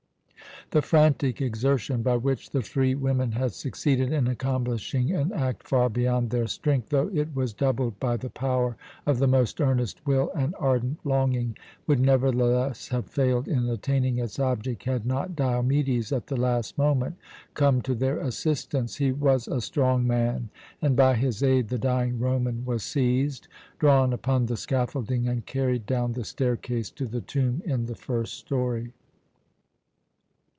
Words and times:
The 0.71 0.81
frantic 0.81 1.41
exertion 1.41 2.01
by 2.01 2.15
which 2.15 2.51
the 2.51 2.61
three 2.61 2.95
women 2.95 3.33
had 3.33 3.51
succeeded 3.51 4.13
in 4.13 4.25
accomplishing 4.29 5.11
an 5.11 5.33
act 5.33 5.67
far 5.67 5.89
beyond 5.89 6.29
their 6.29 6.47
strength, 6.47 6.87
though 6.87 7.09
it 7.13 7.35
was 7.35 7.51
doubled 7.51 7.99
by 7.99 8.15
the 8.15 8.29
power 8.29 8.77
of 9.05 9.19
the 9.19 9.27
most 9.27 9.59
earnest 9.59 9.99
will 10.07 10.31
and 10.33 10.55
ardent 10.57 11.05
longing, 11.05 11.57
would 11.87 11.99
nevertheless 11.99 12.87
have 12.87 13.07
failed 13.09 13.49
in 13.49 13.67
attaining 13.67 14.17
its 14.19 14.39
object 14.39 14.83
had 14.85 15.05
not 15.05 15.35
Diomedes, 15.35 16.13
at 16.13 16.27
the 16.27 16.37
last 16.37 16.77
moment, 16.77 17.15
come 17.53 17.81
to 17.81 17.93
their 17.93 18.19
assistance. 18.21 18.95
He 18.95 19.11
was 19.11 19.49
a 19.49 19.59
strong 19.59 20.07
man, 20.07 20.47
and 20.81 20.95
by 20.95 21.15
his 21.15 21.43
aid 21.43 21.67
the 21.67 21.77
dying 21.77 22.17
Roman 22.17 22.63
was 22.63 22.83
seized, 22.83 23.49
drawn 23.77 24.13
upon 24.13 24.45
the 24.45 24.55
scaffolding, 24.55 25.27
and 25.27 25.45
carried 25.45 25.85
down 25.85 26.13
the 26.13 26.23
staircase 26.23 26.89
to 26.91 27.07
the 27.07 27.19
tomb 27.19 27.61
in 27.65 27.87
the 27.87 27.95
first 27.95 28.35
story. 28.35 28.93